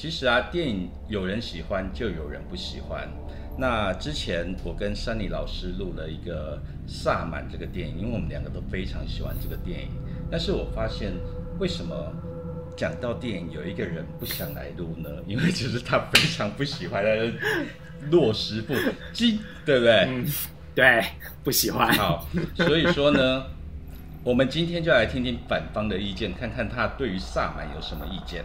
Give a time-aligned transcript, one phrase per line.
[0.00, 3.08] 其实啊，电影有人喜欢，就有人不喜欢。
[3.58, 6.56] 那之前我跟山里老师录了一个
[6.88, 9.88] 《萨满》这个电影，因为我们两个都非常喜欢这个电影。
[10.30, 11.12] 但是我发现，
[11.58, 12.12] 为什么
[12.76, 15.10] 讲到电影有一个人不想来录呢？
[15.26, 17.32] 因为就是他非常不喜欢的
[18.08, 18.74] 洛师傅
[19.12, 20.06] 金，对不对？
[20.06, 20.24] 嗯，
[20.76, 21.04] 对，
[21.42, 21.92] 不喜欢。
[21.94, 22.24] 好，
[22.54, 23.46] 所以说呢，
[24.22, 28.44] 我们今天就来听听反方的意见，看看他对于萨满有什么意见。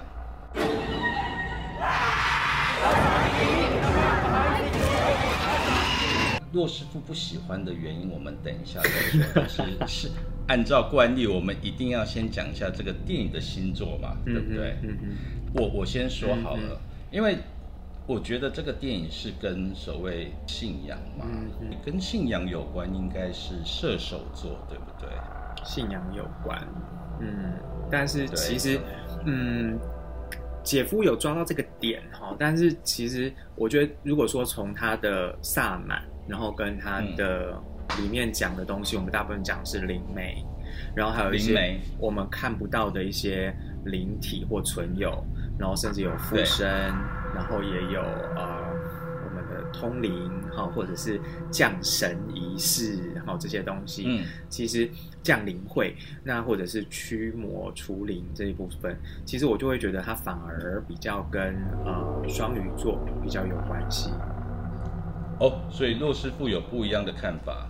[6.54, 9.22] 骆师傅不喜欢的原因，我们等一下再说。
[9.34, 10.12] 但是 是
[10.48, 14.78] 按照惯例，我们一定要先讲一下这个电影的星座嘛，对不对？
[14.84, 15.16] 嗯嗯。
[15.56, 16.80] 我我先说好了，
[17.12, 17.38] 因为
[18.06, 21.26] 我觉得这个电影是跟所谓信仰嘛，
[21.86, 25.10] 跟信仰有关，应该是射手座，对不对？
[25.66, 26.60] 信仰有关，
[27.20, 27.54] 嗯。
[27.92, 28.80] 但是其实，
[29.26, 29.80] 嗯。
[30.64, 37.60] 姐夫有抓到这个点哈，但是其实我觉得，如果说从他的萨满，然后跟他的
[38.00, 40.44] 里面讲的东西，我们大部分讲是灵媒，
[40.96, 43.54] 然后还有一些我们看不到的一些
[43.86, 45.24] 灵体或存有，
[45.58, 46.68] 然后甚至有附身，
[47.36, 48.74] 然后也有呃。
[49.72, 51.20] 通灵哈，或者是
[51.52, 54.88] 降神仪式哈，这些东西，嗯，其实
[55.24, 64.12] 降灵会，那或者是驱魔除灵这一部分，其实我就会觉得它反而比较跟呃双鱼座比较有关系。
[65.44, 67.70] 哦，所以骆师傅有不一样的看法。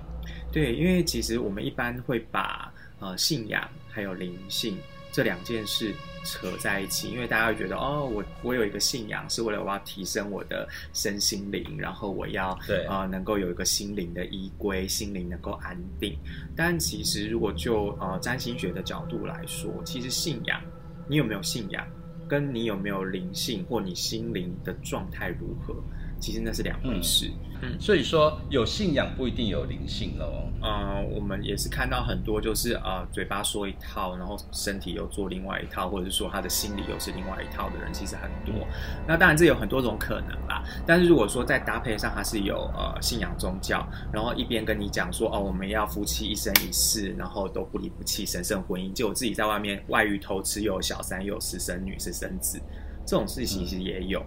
[0.52, 4.77] 对，因为其实我们一般会把呃信仰还有灵性。
[5.11, 5.94] 这两件事
[6.25, 16.17] 扯在一起，因为大家会觉得哦，我我有一个信仰，是为了我要提升我的身心灵，然后我要对啊能够有一个心灵的依归，心灵能够安定。
[16.55, 20.59] 但其实如果就呃占星学的角度来说，其实信仰，
[21.07, 21.88] 你有没有信仰，
[22.27, 25.75] 跟你有没有灵性或你心灵的状态如何？
[26.23, 27.29] 其实那是两回事，
[27.61, 30.49] 嗯，所以说有信仰不一定有灵性喽。
[30.63, 38.66] 嗯，我们也是看到很多，就是啊，嘴巴说一套，然后身体又做另外一套，或者是说他的心理又是另外一套的人，其实很多。
[39.06, 40.63] 那当然这有很多种可能啦。
[40.88, 52.57] 但是如果说在搭配上，他是有呃信仰宗教，然后一边跟你讲说哦，我们要夫妻一生一世，然后都不离不弃，神圣婚姻，就我自己在外面外遇偷吃，又有小三，又有私生女，私生子，
[53.05, 54.23] 这种事情其实也有。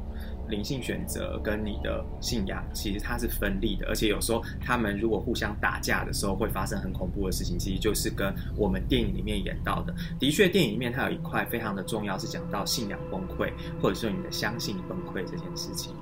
[0.49, 7.59] 灵性选择跟你的信仰，其实它是分立的，而且有时候他们如果互相打架的时候，会发生很恐怖的事情。
[7.59, 15.93] 其实就是跟我们电影里面演到的，的确，电影里面它有一块非常的重要，是讲到信仰崩溃，或者说你的相信崩溃这件事情。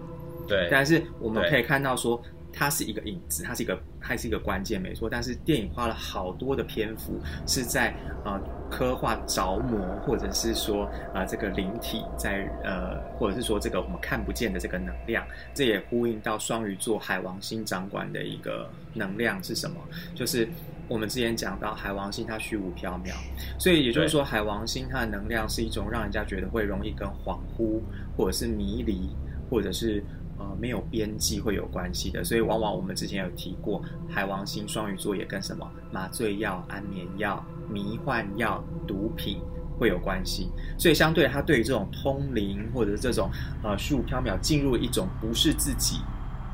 [0.46, 2.20] 对，但是我们可以看到说。
[2.54, 5.10] 它是一个影子，它是一个，它是一个关键，没错。
[5.10, 7.92] 但是电影花了好多的篇幅是在
[8.24, 15.26] 呃刻画着魔，或者是说啊这个灵体在呃，或者是说这个我们看不见的这个能量。
[15.52, 19.76] 这也呼应到双鱼座海王星掌管的一个能量是什么？
[20.14, 20.48] 就是
[20.86, 23.14] 我们之前讲到海王星它虚无缥缈，
[23.58, 27.80] 所以也就是说海王星它的能量是一种让人家觉得会容易跟恍惚，
[28.16, 29.10] 或者是迷离，
[29.50, 30.02] 或者是。
[30.44, 39.40] 呃，没有边际会有关系的，所以往往我们之前有提过，海王星双鱼座也跟什么麻醉药、安眠药、迷幻药、毒品
[39.78, 43.30] 会有关系，所以相对它对于这种通灵或者是这种
[43.62, 46.00] 呃虚无缥缈进入一种不是自己、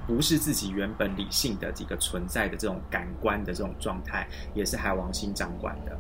[0.07, 5.97] 不是自己原本理性的这个存在的这种感官的这种状态，也是海王星掌管的。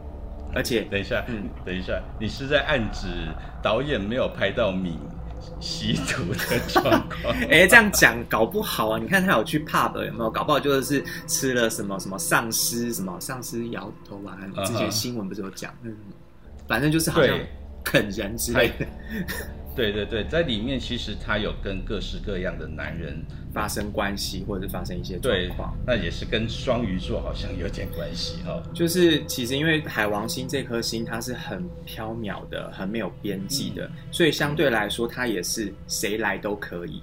[0.54, 3.06] 而且，等一下，嗯，等一下，你是在暗指
[3.62, 4.98] 导演没有拍到敏？
[5.60, 8.98] 吸毒的状况， 哎，这样讲搞不好啊！
[8.98, 10.30] 你看他有去 pub 有没有？
[10.30, 14.36] 搞不好就是吃了什么什么丧尸什么丧尸摇头啊！
[14.64, 15.74] 之前新闻不是有讲？
[15.82, 15.96] 嗯，
[16.68, 17.38] 反正就是好像
[17.84, 18.86] 啃人之类的。
[19.76, 28.60] 对对对，在里面其实他有跟各式各样的男人发生关系，或者是发生一些状况，那也是跟双鱼座好像有点关系哈。
[28.74, 37.02] 就是其实因为海王星这颗星它是很飘渺的，很没有边际的，所以相对来说它也是谁来都可以，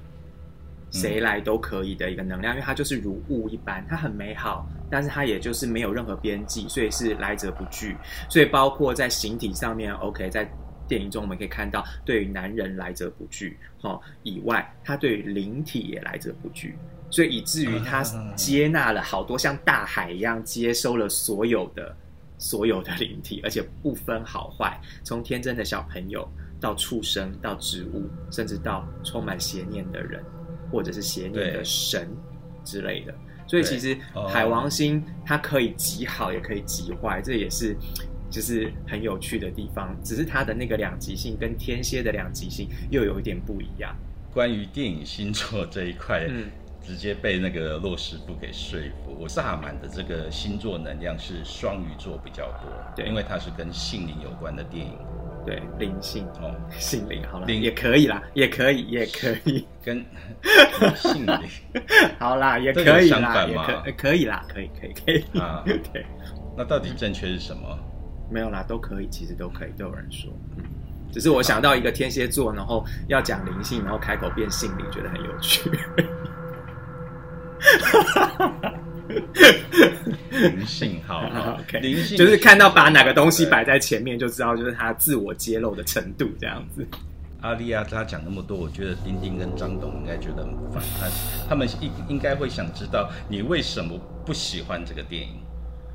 [0.92, 7.96] 谁来都可以的一个能量，因为它就是如雾一般，它很美好，但是它也就是没有任何边际，所以是来者不拒。
[8.30, 10.48] 所以包括在形体上面，OK，在。
[10.88, 16.76] 电影中我们可以看到，对于男人来者不拒，哈以外，他对于灵体也来者不拒，
[17.10, 18.04] 所以以至于他
[18.36, 21.96] 接纳了好多像大海一样接收了所有的
[22.38, 26.28] 所有的灵体，而且不分好坏，从天真的小朋友
[26.60, 30.24] 到畜生到植物，甚至到充满邪念的人，
[30.72, 32.08] 或者是邪念的神
[32.64, 33.14] 之类的。
[33.48, 33.98] 所以其实
[34.28, 37.76] 海王星它可以极好，也可以极坏，这也是。
[38.30, 39.96] 就是很有趣的地方。
[40.04, 43.96] 只是它的那个两极性跟天蝎的两极性又有一点不一样。
[44.34, 46.46] 关于电影星座这一块，嗯。
[46.80, 49.14] 直接被那个洛师傅给说服。
[49.20, 53.06] 我萨满的这个星座能量是双鱼座比较多，对。
[53.06, 54.98] 因为它是跟性灵有关的电影。
[55.46, 56.26] 对，灵性。
[56.40, 57.62] 哦，性灵好了，灵。
[57.62, 59.98] 也可以啦，也可以，也可以，跟
[60.96, 61.40] 性灵。
[62.20, 65.64] 好啦，也可以啦，也可呃可以啦，可以，可以，可以，啊。
[65.92, 66.06] 对，
[66.56, 67.78] 那到底正确是什么？
[68.30, 70.64] 没有啦，都可以，其实都可以，都有人说，嗯，
[71.12, 75.72] 只是我想到一个天蝎座，然后要讲灵性，然后开口变性灵，觉得很有趣。
[80.32, 86.86] 灵性好 好 OK，灵性就是看到把哪个东西摆在前面，就知道就是他自我揭露的程度这样子。
[87.42, 91.08] 阿丽亚他讲那么多，我觉得丁丁跟张董应该觉得很烦，他
[91.50, 95.40] 他们应应该会想知道你为什么不喜欢这个电影。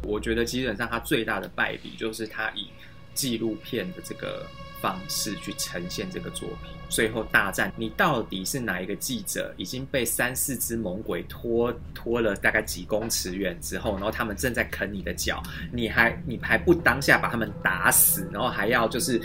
[0.03, 2.69] 我觉得基本上他最大的败笔就是他以
[3.15, 4.47] 纪录片的这个
[4.81, 6.71] 方式去呈现这个作品。
[6.89, 19.21] 最后大战，你到底是哪一个记者已经被三四只猛鬼拖拖了大概几公尺远之后，然后他们正在啃你的脚，你还你还不当下把他们打死，然后还要就是。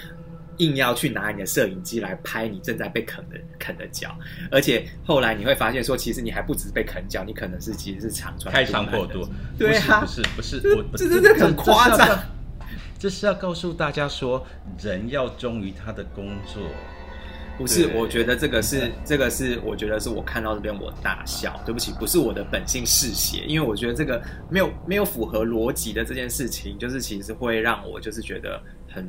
[0.57, 4.15] 硬要去拿你的摄影机来拍你正在被啃的啃的脚，
[4.51, 9.27] 而且后来你会发现说，其实你还不只是被啃脚，你可能是其实是肠穿开肠破肚，
[9.57, 12.19] 对啊不是不是这不是，这我这这很夸张。
[13.00, 14.44] 这是要告诉大家说，
[14.81, 16.63] 人要忠于他的工作。
[17.56, 21.59] 不是，我觉得这个是这个是，我觉得是我看到这边我大笑。
[21.63, 24.19] 对不起，不是我的本性嗜血，因为我觉得这个
[24.50, 28.59] 没有没有符合逻辑的这件事情，就是其实会让我就是觉得
[28.92, 29.07] 很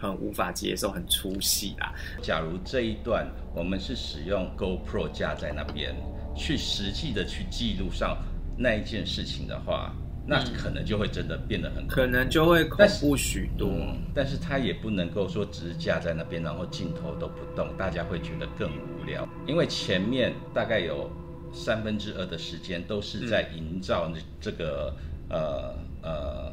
[0.00, 1.92] 很无法接受，很粗细啦。
[2.22, 5.94] 假如这一段我们是使用 GoPro 架在那边，
[6.34, 8.16] 去实际的去记录上
[8.56, 9.94] 那一件事情的话，
[10.26, 13.68] 那可能就会真的变得很可能就会恐怖许多。
[13.68, 19.28] 嗯，但是它也不能够说只是架在那边，然后镜头都不动，大家会觉得更无聊。
[19.46, 21.10] 因为前面大概有
[21.52, 24.10] 三分之二的时间都是在营造
[24.40, 24.94] 这个、
[25.28, 26.52] 呃呃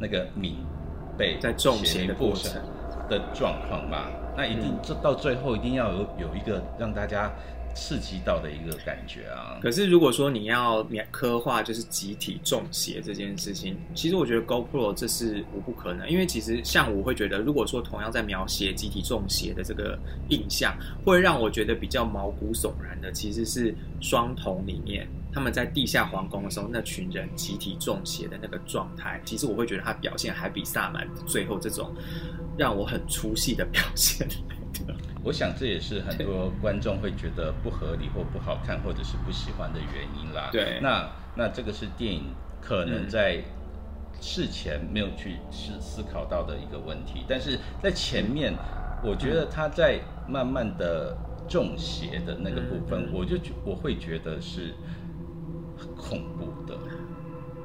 [0.00, 0.56] 那个敏
[1.16, 2.50] 被在中邪的过程
[3.08, 7.30] 的状况吧，那一定这到最后一定要有有一个让大家
[7.74, 9.58] 刺激到的一个感觉啊。
[9.62, 31.90] 可是如果说你要描刻画就是集体中邪这件事情，其实我觉得 GoPro 这是无不可能，因为其实像我会觉得，如果说同样在描写集体中邪的这个印象，会让我觉得比较毛骨悚然的，其实是双瞳里面他们在地下皇宫的时候，那群人集体中邪的那个状态，其实我会觉得他表现还比萨满最后这种
[32.56, 34.56] 让我很出戏的表现来
[34.86, 34.94] 的。
[35.24, 40.48] 我想这也是很多观众会觉得不合理或不好看，或者是不喜欢的原因啦。
[40.50, 42.24] 对那那这个是电影
[42.60, 43.40] 可能在
[44.20, 48.52] 事前没有去思思考到的一个问题，但是在前面，
[49.04, 51.16] 我觉得他在慢慢的
[51.48, 54.74] 中邪的那个部分，嗯我就觉我会觉得是
[55.96, 56.76] 恐怖的。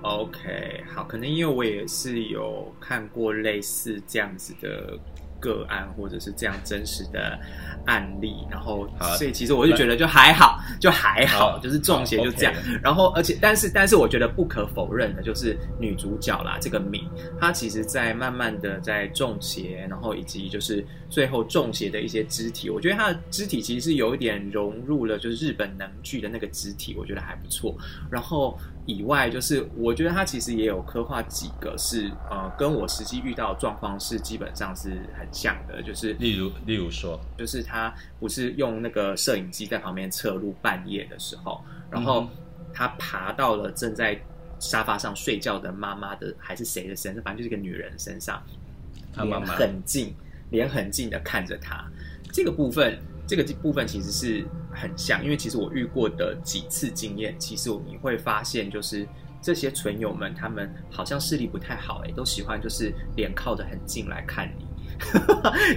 [0.01, 4.97] OK，好，可能因为我也是有看过类似这样子的
[5.39, 7.37] 个案，或者是这样真实的
[7.85, 12.61] 案例，然后所以其实我就觉得就还好，就还好，好就是中邪就这样好。
[12.81, 17.03] 然后而且但是但是我觉得不可否认的就是女主角啦，这个敏，
[17.39, 27.75] 她其实在慢慢的在中邪，然后以及就是最后中邪的一些肢体，我觉得她的肢体其实是有一点融入了就是日本能剧的那个肢体，我觉得还不错。
[28.09, 28.57] 然后
[28.87, 34.89] 以外，就是我觉得他其实也有刻画几个是呃，跟我实际遇到的状况是基本上是
[35.19, 42.29] 很像的，就是例如例如说，就是他不是用那个摄影机在旁边侧录半夜的时候，然后嗯
[42.73, 44.17] 他爬到了正在
[44.59, 50.15] 沙发上睡觉的妈妈的还是谁的身上，反正就是一个女人身上，脸他妈妈很近，
[50.49, 51.85] 脸很近的看着他。
[52.31, 59.05] 这个部分，这个部分其实是很像，因为其实我遇过的几次经验，其实你会发现，就是
[59.41, 64.65] 这些存友们，他们好像视力不太好、欸，都喜欢就是脸靠得很近来看你，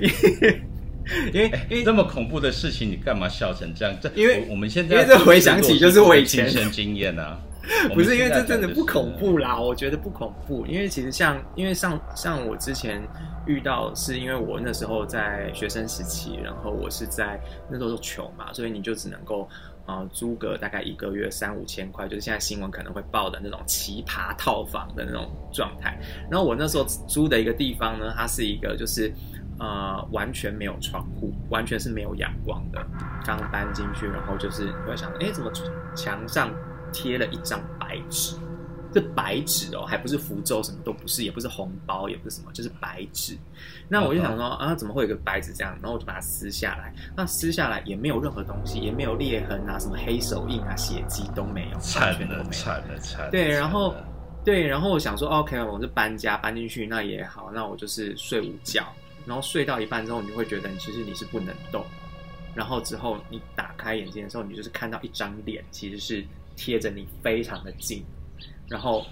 [0.07, 0.63] 因为
[1.35, 3.95] 因为因为这么恐怖的事情，你干嘛笑成这样？
[4.01, 7.39] 这因为我我们现在因为这回想起就是我以前亲身经验啊。
[7.95, 13.03] 不是因为这真的不恐怖啦，我觉得不恐怖，因为其实像因为像像我之前
[13.47, 19.49] 遇到，是因为我那时候在学生时期，然后我是在那时候穷嘛，所以你就只能够
[19.87, 25.99] 呃租个大概一个月三五千块，就是现在新闻可能会报的那种奇葩套房的那种状态。
[26.31, 29.13] 然后我那时候租的一个地方呢，它是一个就是。
[29.63, 32.83] 呃，完全没有窗户，完全是没有阳光的。
[33.27, 35.53] 刚搬进去，然后就是你会想，哎，怎么
[35.95, 36.51] 墙上
[36.93, 38.37] 贴了一张白纸？
[38.93, 43.39] 这白纸哦，还不是符咒，什么都不是，也不是红包，也不是什么，就是白纸。
[43.89, 45.73] 那我就想说啊，怎么会有个白纸这样？
[45.81, 53.31] 然后我就把它撕下来，那撕下来也没有任何东西，也没有裂痕啊，什么黑手印啊、血迹都没有，惨了，惨了，惨了。
[53.31, 53.95] 对，然后
[54.45, 58.85] 对，然后我想说，OK，我是搬家搬进去，那也好，那我就是睡午觉，
[59.25, 61.85] 然后睡到一半之后，你就会觉得，其实你是不能动。
[62.57, 66.25] 然后之后你打开眼睛的时候，你就是看到一张脸，其实是
[66.57, 68.05] 贴着你非常的近。
[68.69, 69.05] 然后，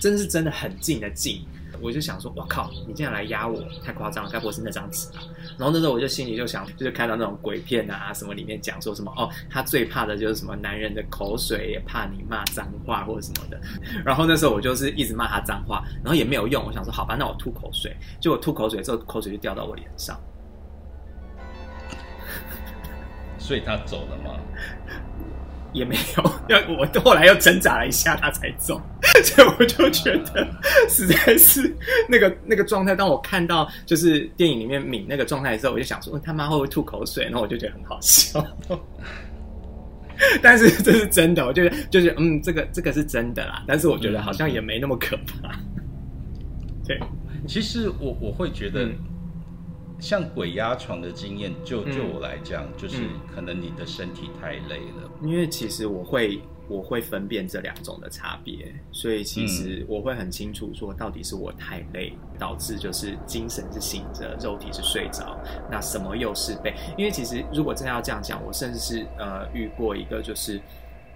[0.00, 1.46] 真是真的很近的近，
[1.80, 5.20] 我就想说，我靠，你竟然来压我，太夸张了，该不会是那张纸吧？
[5.56, 13.60] 然后那时候我就心里就想，就是看到那种鬼片啊，什么里面讲说什么哦，他最怕的就是什么男人的口水，也怕你骂脏话或者什么的。
[14.04, 16.64] 然后那时候我就是一直骂他脏话，然后也没有用。
[16.66, 20.20] 我想说，好吧，那我吐口水，结果吐口水之后，口水就掉到我脸上。
[23.38, 24.40] 所以他走了吗？
[25.76, 28.80] 也没有，要我后来又挣扎了一下，他才走。
[29.22, 30.46] 所以我就觉得
[30.88, 31.74] 实在是
[32.08, 32.94] 那个那个状态。
[32.96, 37.24] 当我看到就是电影里面敏那个状态的时候，我就想说他妈会不会吐口水？
[37.24, 38.44] 然后我就觉得很好笑。
[40.42, 43.62] 但是这是真的，我觉得就是嗯，这个这个是真的啦。
[43.68, 45.54] 但是我觉得好像也没那么可怕。
[46.86, 46.98] 对，
[47.46, 48.88] 其实我我会觉得。
[49.98, 55.10] 像鬼压床的经验，就就我来讲，就是可能你的身体太累了。
[55.22, 65.38] 因为其实我会我会分辨这两种的差别，所以其实我会很清楚说，到底是我太累导致就是精神是醒着，肉体是睡着，
[65.70, 66.74] 那什么又是被？
[66.98, 70.60] 因为其实如果真的要这样讲，我甚至是呃遇过一个，就是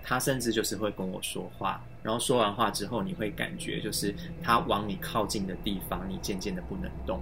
[0.03, 7.21] 他甚至就是会跟我说话，然后说完话之后，你会感觉就是他往你靠近的地方，你渐渐的不能动。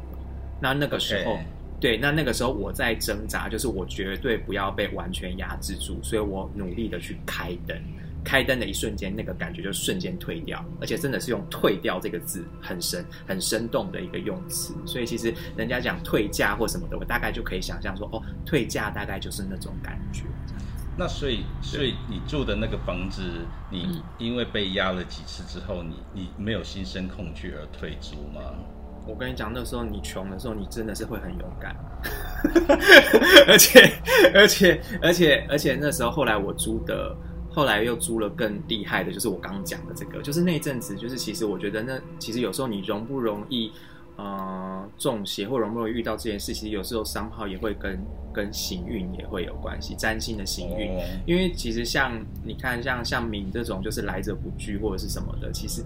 [0.60, 1.38] 那那个时候，
[1.80, 7.80] 对，那那个时候我在挣扎，就是我绝对不要被完全压制住，所以我努力的去开灯，
[8.24, 14.74] 开灯的一瞬间，那个感觉就瞬间退掉，而且真的是用“退掉”这个字，很生、很生动的一个用词。
[14.84, 20.24] 所以其实人家讲退价或什么的，我大概就可以想象说，哦，退价大概就是那种感觉。
[20.96, 23.22] 那所以，所以你住的那个房子，
[23.70, 28.40] 你因为被压了几次之后，你你没有心生恐惧而退租吗？
[29.08, 31.74] 我跟你讲，那时候你穷的时候，你真的是会很勇敢，
[33.48, 33.90] 而且
[34.34, 37.16] 而且而且而且那时候后来我租的，
[37.50, 43.72] 后来又租了更厉害的，就是我刚刚讲的这个，就是那阵子，就是其实我觉得那其实有时候你容不容易。
[44.18, 47.96] 呃，中邪或容不容易遇到这件事，其实有时候商号也会跟
[48.34, 50.90] 跟行运也会有关系，占星的行运。
[51.24, 55.84] 因为其实像你看，像像敏这种就是来者不拒或者是什么的，其实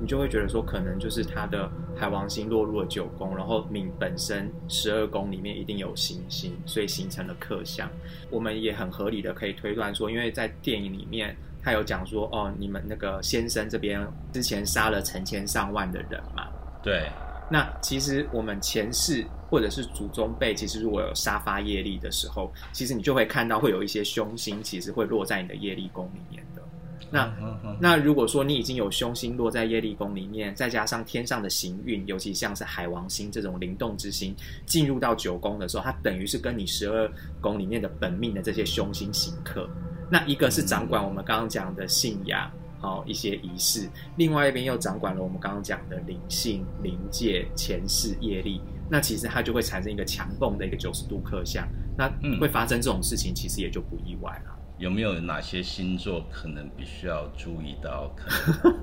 [0.00, 7.90] 你就会觉得说，可能就是他的海王星落入了九宫，然后敏本身十二宫里面一定有行星，所以形成了克相。
[8.30, 16.46] 我们也很合理的可以推断说，因为在电影里面他有讲说，哦，你们那个先生这边之前杀了成千上万的人嘛，
[16.80, 17.08] 对。
[17.50, 26.62] 那其实我们前世或者是祖宗辈，其实如果有沙发业力的时候，其实你就会看到会有一些凶星，其实会落在你的业力宫里面的。
[27.10, 27.30] 那
[27.78, 34.34] 那如果说你已经有凶星落在业力宫里面，再加上天上的行运，尤其像是海王星这种灵动之星
[34.64, 39.68] 进入到九宫的时候，它等于是跟你十二宫里面的本命的这些凶星行克。
[40.10, 42.50] 那一个是掌管我们刚刚讲的信仰。
[42.82, 48.60] 好一些仪式，另外一边又掌管了我们刚刚讲的灵性、灵界、前世业力，
[48.90, 52.10] 那其实它就会产生一个强泵的一个九十度刻像，那
[52.40, 54.58] 会发生这种事情，其实也就不意外了。
[54.78, 58.10] 有没有哪些星座可能必须要注意到？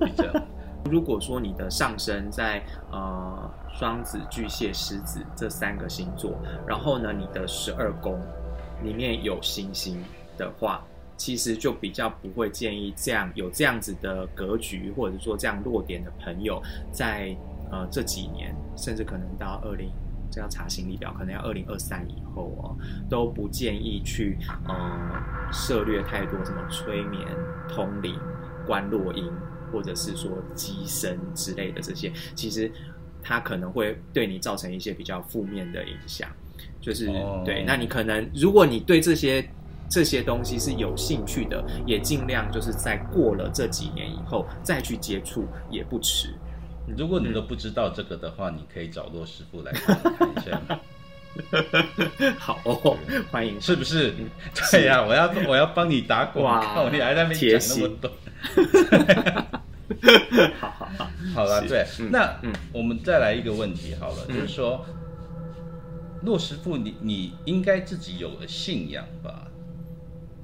[0.00, 0.24] 比较，
[0.90, 8.18] 如果说你的上升在呃双子、巨蟹、狮子这三个星座，然后呢你的十二宫
[8.82, 10.02] 里面有星星
[10.38, 10.82] 的话。
[11.20, 17.36] 其实就比较不会建议这样有这样子的格局，或者说这样落点的朋友，在
[17.70, 19.90] 呃这几年，甚至可能到二零，
[20.32, 22.74] 这要查行李表，可能要二零二三以后哦，
[23.10, 25.22] 都不建议去呃
[25.52, 27.28] 涉略太多什么催眠、
[27.68, 28.18] 通灵、
[28.66, 29.30] 观落音，
[29.70, 32.72] 或者是说机身之类的这些，其实
[33.22, 36.30] 它可能会对你造成一些比较负面的影响。
[36.80, 37.12] 就是
[37.44, 39.46] 对，那你可能如果你对这些。
[39.90, 46.32] 这些东西是有兴趣的，也尽量就是在过了这几年以后再去接触也不迟。
[46.96, 49.96] 如果你都不知道这个的话，你可以找骆师傅来看
[50.36, 50.60] 一下。
[52.38, 52.96] 好哦，
[53.30, 54.12] 欢迎， 是不是？
[54.72, 58.10] 对呀，我要我要帮你打广告，你还在那边讲那么多。
[60.58, 64.84] 好好 好，好了，对，那嗯，我们再来一个问题好了，就是说，
[66.22, 69.46] 骆师傅，你你应该自己有了信仰吧？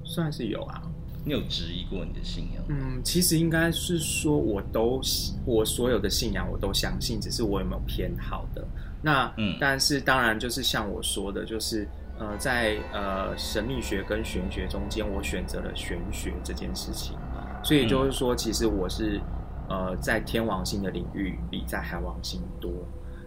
[0.06, 0.80] 算是有啊，
[1.24, 2.64] 你有质疑过你的信仰？
[2.68, 5.00] 嗯，其实应该是说，我都
[5.44, 8.64] 我所有的信仰我都相信，只是我有没有偏好的。
[9.02, 11.86] 那嗯，但是当然就是像我说的，就是
[12.18, 17.16] 呃，在呃神秘学跟玄学中间，我选择了玄学这件事情。
[17.64, 19.20] 所以就是说，其实我是
[19.68, 22.70] 呃在天王星的领域比在海王星多。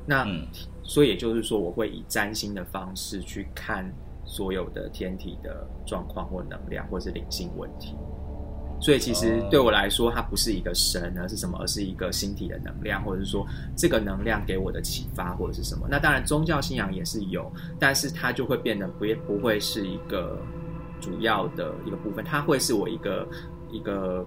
[0.05, 0.25] 那
[0.83, 3.93] 所以也就是说，我会以占星的方式去看。
[4.29, 7.95] 所有的天体的状况或能量，或者是灵性问题，
[8.79, 11.57] 所以其实对我来说，它不是一个神，而是什么？
[11.59, 13.43] 而是一个星体的能量，或者是说
[13.75, 15.87] 这个能量给我的启发，或者是什么？
[15.89, 20.37] 那当然，宗教信仰也是有，但是它就会变得不不会是一个
[21.01, 23.27] 主要的一个部分，它会是我一个
[23.71, 24.25] 一个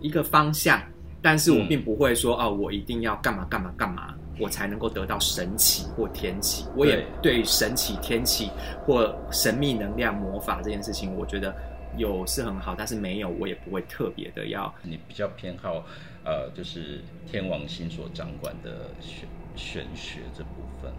[0.00, 0.80] 一个方向，
[1.20, 4.14] 但是我并不会说哦，我一定要干嘛干嘛干嘛。
[4.42, 6.66] 我才能够得到神奇或天启。
[6.76, 8.50] 我也对神奇、天启
[8.84, 11.54] 或神秘能量、魔法这件事情，我觉得
[11.96, 14.74] 有是很好，但是没有我也不会特别的要。
[14.82, 15.84] 你比较偏好
[16.24, 20.92] 呃，就是天王星所掌管的玄玄学这部分。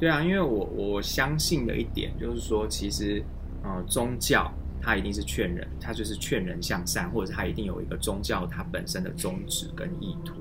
[0.00, 3.22] 对啊，因为我我相信的一点就是说，其实
[3.62, 10.34] 呃，宗教它一定是劝人，它就是劝人向善，或者是它一定有一个宗教它本身的宗旨跟意图。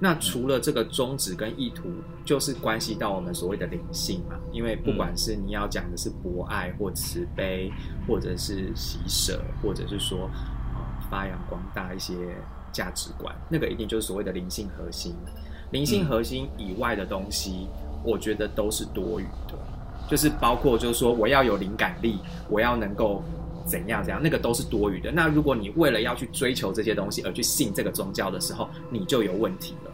[0.00, 1.88] 那除了这个宗旨跟意图，
[2.24, 4.36] 就是关系到我们所谓的灵性嘛。
[4.52, 7.72] 因为不管是你要讲的是博爱或慈悲，
[8.06, 10.30] 或者是喜舍，或者是说
[10.74, 12.14] 呃发扬光大一些
[12.72, 15.14] 价值观，那个一定就是所谓的灵性核心。
[15.72, 17.66] 灵性核心以外的东西，
[18.04, 19.54] 我觉得都是多余的。
[20.08, 23.22] 就是包括就是说我要有灵感力，我要能够
[23.68, 25.12] 怎样怎样，那个都是多余的。
[25.12, 29.90] 那如果你为了要去追求这些东西而去信这个宗教的时候，你就有问题了。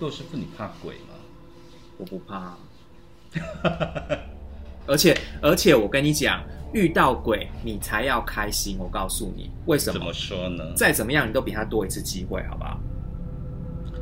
[0.00, 1.14] 骆师傅，你怕鬼吗？
[1.96, 2.56] 我不怕，
[4.86, 6.42] 而且而且我跟你讲，
[6.72, 8.76] 遇到鬼你才要开心。
[8.78, 9.98] 我告诉你，为什么？
[9.98, 10.74] 怎么说呢？
[10.74, 12.80] 再怎么样，你都比他多一次机会，好不好？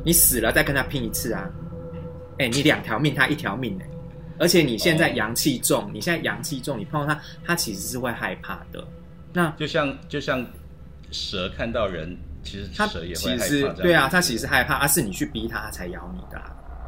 [0.03, 1.49] 你死了再跟他拼一次啊！
[2.39, 3.87] 哎，你两条命，他一条命哎！
[4.39, 8.83] 而且你现在阳气重，你现在阳气重，你碰到他，他其实是会害怕的。
[9.33, 10.45] 那就像就像
[11.11, 12.15] 蛇看到人。
[12.45, 16.41] 其实他其实对啊，它其实害怕，而是你去逼它，它才咬你的，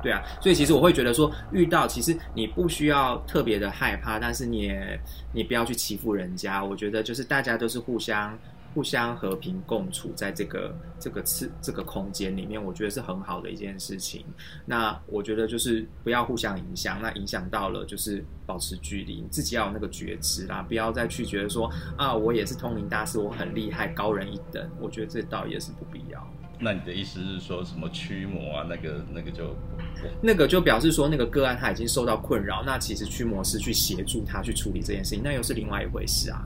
[0.03, 0.21] 对啊。
[0.41, 4.99] 所以其实我会觉得说，遇到其实你不需要特别的害怕，但是你也
[5.31, 6.62] 你不要去欺负人家。
[6.62, 8.38] 我觉得就是大家都是互相。
[8.75, 14.25] 互相和平共处在这个这个次这个空间里面，我觉得是很好的一件事情。
[14.65, 24.69] 那我觉得就是不要互相影响，那影响到了就是保持距离，你自己要有那个觉知啦，不要再去觉得说啊，我也是通灵大师，我很厉害，高人一等。
[24.81, 26.21] 我觉得这倒也是不必要。
[26.59, 28.65] 那你的意思是说什么驱魔啊？
[28.69, 29.55] 那个那个就
[30.21, 36.45] 那个就表示说那个个案他已经受到困扰，那其实驱魔师去协助他去处理这件事情，那又是另外一回事啊。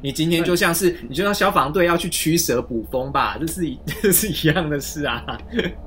[0.00, 5.24] 你今天就像是，你就像消防队要去驱蛇捕风吧，这是 这是一样的事啊。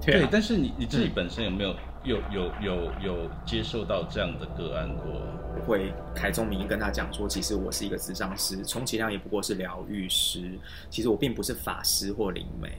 [0.05, 5.21] 对，但是你你自己本身有没有有有有有接受到这样的个案过？
[5.67, 10.57] 会凯中明跟他讲说，其实我是一个智商师，充其量也不过是疗愈师，
[10.89, 12.71] 其实我并不是法师或灵媒。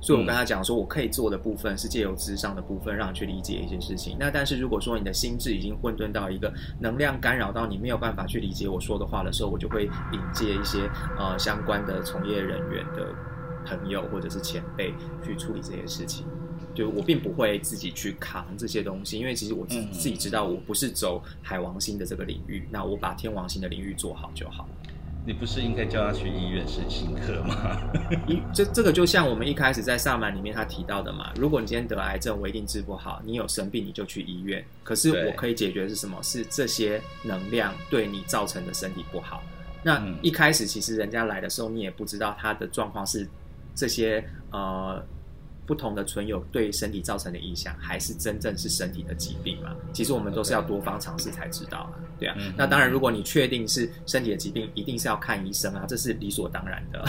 [0.00, 4.16] 所以我跟他讲说，我可以做的部分是借由智商的部分，让你去理解一些事情。
[4.18, 10.88] 那但是如果说你的心智已经混沌到一个能量干扰到你没有办法去理解我说的话的时候，我就会引介一些
[11.18, 13.08] 呃相关的从业人员的
[13.66, 16.24] 朋友或者是前辈去处理这些事情。
[16.80, 24.66] 就我并不会自己去扛这些东西，因为其实我自自己知道我不是走海王星的这个领域，那我把天王星的领域做好就好。
[25.26, 27.78] 你不是应该叫他去医院身心科吗？
[28.26, 33.20] 一这这个就像我们一开始在萨满里面他提到的嘛，如果你今天得癌症，我一定治不好。
[33.26, 36.18] 你有生病你就去医院，可是我可以解决的是什么？
[36.22, 39.42] 是这些能量对你造成的身体不好。
[39.82, 43.28] 那一开始其实人家来的时候，你也不知道他的状况是
[43.74, 45.04] 这些呃。
[45.66, 49.74] 不同的存有对身体造成的影响，还是真正是身体的疾病嘛？
[49.92, 52.36] 其实我们都是要多方尝试才知道啊，对啊。
[52.56, 57.04] 那当然，如果你确定是身体的疾病，一定是要看医生啊，这是理所当然的。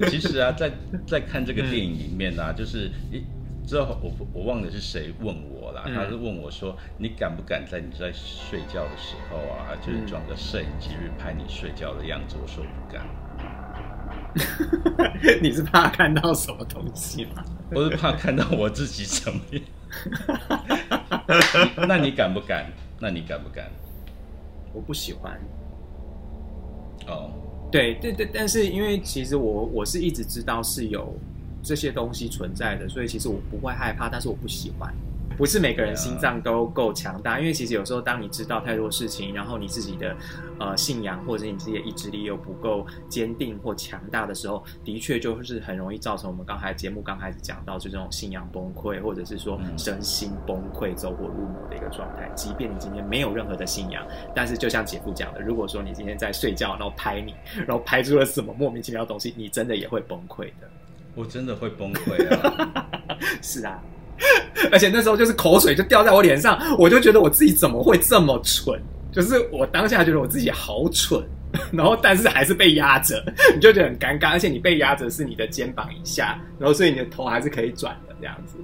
[0.10, 0.70] 其实啊，在
[1.06, 3.22] 在看这个电影里面呢，就是一
[3.66, 13.06] 之后我我忘了是谁问我啦，他是问我说：“你敢不敢在你在睡觉的时候啊，就是装个摄影机去拍你睡觉的样子？”我说不敢。
[15.42, 17.44] 你是怕看到什么东西吗？
[17.70, 19.62] 我是怕看到我自己什么样。
[21.88, 22.66] 那你敢不敢？
[22.98, 23.70] 那你敢不敢？
[24.72, 25.38] 我不喜欢。
[27.06, 27.30] 哦，
[27.70, 31.14] 对对对，但是因为其实我我是一直知道是有
[31.62, 34.94] 这些东西存在的，所以其实我不会害怕，但是我不喜欢。
[35.36, 40.16] 不是每个人心脏都够强大，因为其实有时候当你知道太多事情，然后你自己的
[40.58, 52.30] 呃信仰或者你自己的意志力又不够坚定或强大的时候，的确就是很容易造成我们刚才节目刚开始讲到就这种信仰崩溃，或者是说嗯身心崩溃、走火入魔的一个状态。
[52.34, 57.34] 即便你今天没有任何的信仰，但是就像姐夫讲的，如果说你今天在睡觉，然后拍你，
[57.66, 60.68] 然后拍出了什么莫名其妙的东西，你真的也会崩溃的。
[61.14, 62.88] 我真的会崩溃啊！
[63.42, 63.82] 是啊，
[64.72, 68.80] 而且那时候就是口水就掉在我脸上，我就觉得我自己怎么会这么蠢？
[69.10, 71.22] 就是我当下觉得我自己好蠢，
[71.70, 73.22] 然后但是还是被压着，
[73.54, 78.56] 你就觉得很尴尬，而且你被压着是你的肩膀以下，然后所以你的头还是可以转的这样子。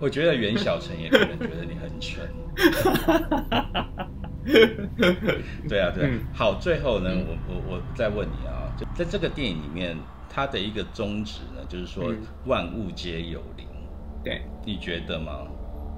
[0.00, 2.26] 我觉得袁小晨也可能觉得你很蠢。
[5.68, 6.08] 对啊，对啊。
[6.10, 9.94] 嗯好，最后呢，我我我再问你啊，就在这个电影里面，
[10.32, 13.66] 它的一个宗旨呢，就是说嗯万物皆有灵，
[14.24, 15.46] 对，你觉得吗？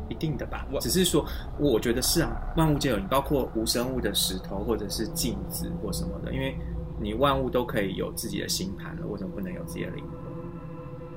[0.09, 0.81] 一定的吧我。
[0.81, 1.25] 只是说，
[1.59, 6.57] 我觉得是啊，万物皆有灵，包括无生物的石头或者是镜子或什么的，因为
[7.01, 10.13] 你万物都可以有自己的星盘了，为什么不能有自己的灵魂？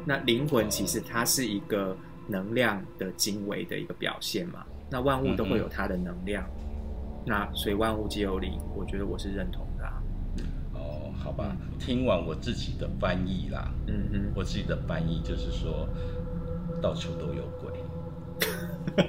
[0.05, 1.95] 那灵魂其实它是一个
[2.27, 6.45] 能量的精微的一个表现嘛，那万物都会有它的能量，
[7.25, 10.03] 那所以万物皆有灵，我觉得我是认同的、啊。
[10.73, 15.87] 哦，好吧，听完我自己的翻译啦，嗯嗯，我自己的翻译就是说，
[16.83, 17.71] 到处都有鬼。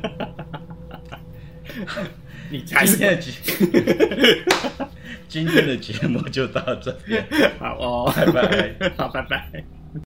[2.50, 3.22] 你才是今天的，
[5.28, 7.26] 今天的节目就到这边，
[7.58, 8.72] 好哦，拜拜。
[8.96, 9.64] 好，拜拜。